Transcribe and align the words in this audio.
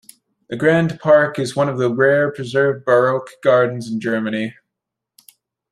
The 0.49 0.55
grand 0.55 0.99
park 0.99 1.37
is 1.37 1.55
one 1.55 1.69
of 1.69 1.77
the 1.77 1.93
rare 1.93 2.31
preserved 2.31 2.85
baroque 2.85 3.33
gardens 3.43 3.87
in 3.87 3.99
Germany. 3.99 4.55